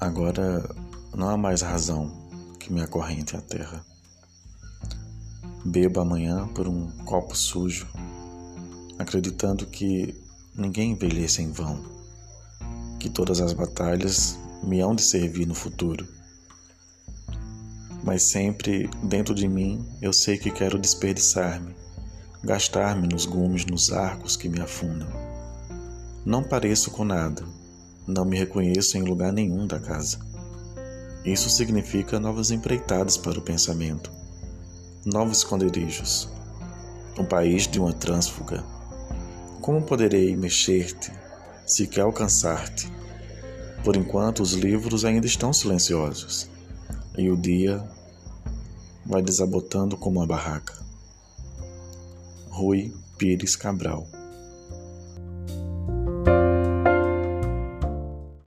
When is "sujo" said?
7.36-7.88